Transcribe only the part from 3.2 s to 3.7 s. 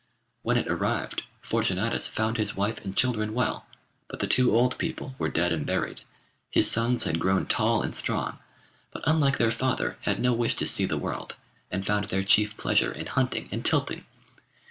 well,